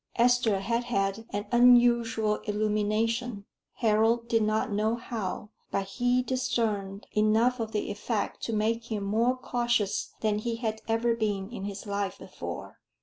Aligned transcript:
Esther 0.15 0.61
had 0.61 0.85
had 0.85 1.27
an 1.29 1.45
unusual 1.51 2.37
illumination; 2.45 3.45
Harold 3.73 4.27
did 4.27 4.41
not 4.41 4.71
know 4.71 4.95
how, 4.95 5.49
but 5.69 5.85
he 5.85 6.23
discerned 6.23 7.05
enough 7.15 7.59
of 7.59 7.71
the 7.71 7.91
effect 7.91 8.41
to 8.41 8.51
make 8.51 8.91
him 8.91 9.03
more 9.03 9.37
cautious 9.37 10.15
than 10.21 10.39
he 10.39 10.55
had 10.55 10.81
ever 10.87 11.13
been 11.13 11.51
in 11.51 11.65
his 11.65 11.85
life 11.85 12.17
before. 12.17 12.79